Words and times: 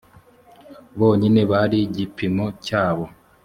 bonyine 0.99 1.41
bari 1.51 1.79
gipimo 1.95 2.45
cyabo 2.65 3.05